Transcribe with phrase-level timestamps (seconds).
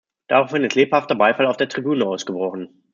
[0.29, 2.81] Darauf hin ist lebhafter Beifall auf der Tribüne ausgebrochen.